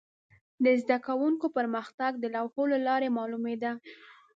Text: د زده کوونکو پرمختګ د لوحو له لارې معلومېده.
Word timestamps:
د 0.63 0.65
زده 0.81 0.97
کوونکو 1.07 1.45
پرمختګ 1.57 2.11
د 2.19 2.25
لوحو 2.35 2.63
له 2.73 2.79
لارې 2.87 3.15
معلومېده. 3.17 3.71